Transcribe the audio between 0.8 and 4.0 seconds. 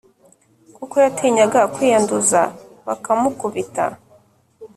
yatinyaga kwiyanduza bakamukubita